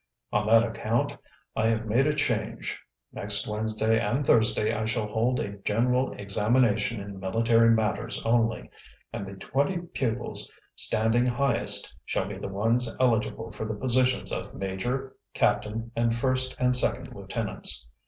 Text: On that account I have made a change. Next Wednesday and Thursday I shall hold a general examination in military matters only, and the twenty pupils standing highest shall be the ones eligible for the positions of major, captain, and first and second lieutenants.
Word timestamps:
On 0.33 0.47
that 0.47 0.63
account 0.63 1.15
I 1.55 1.67
have 1.67 1.85
made 1.85 2.07
a 2.07 2.15
change. 2.15 2.79
Next 3.13 3.47
Wednesday 3.47 3.99
and 3.99 4.25
Thursday 4.25 4.73
I 4.73 4.85
shall 4.85 5.05
hold 5.05 5.39
a 5.39 5.57
general 5.59 6.11
examination 6.13 6.99
in 6.99 7.19
military 7.19 7.69
matters 7.69 8.19
only, 8.25 8.71
and 9.13 9.27
the 9.27 9.33
twenty 9.35 9.77
pupils 9.77 10.51
standing 10.75 11.27
highest 11.27 11.95
shall 12.03 12.25
be 12.27 12.39
the 12.39 12.47
ones 12.47 12.91
eligible 12.99 13.51
for 13.51 13.65
the 13.67 13.75
positions 13.75 14.31
of 14.31 14.55
major, 14.55 15.15
captain, 15.35 15.91
and 15.95 16.15
first 16.15 16.55
and 16.57 16.75
second 16.75 17.13
lieutenants. 17.13 17.85